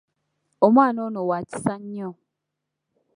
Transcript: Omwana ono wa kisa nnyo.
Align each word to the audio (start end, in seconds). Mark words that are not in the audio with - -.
Omwana 0.65 0.99
ono 1.07 1.21
wa 1.29 1.39
kisa 1.49 1.75
nnyo. 1.81 2.09